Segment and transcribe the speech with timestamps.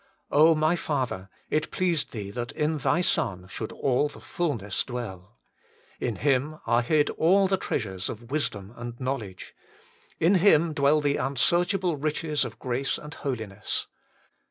[0.31, 1.29] my Father!
[1.51, 5.37] it pleased Thee that in Thy Son should all the fulness dwell.
[5.99, 9.53] In Him are hid all the treasures of wisdom and knowledge;
[10.19, 13.85] in Him dwell the unsearchable riches of grace and holiness.